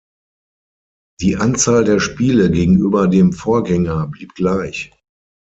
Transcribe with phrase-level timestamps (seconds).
[1.19, 4.91] Die Anzahl der Spiele gegenüber dem Vorgänger blieb gleich.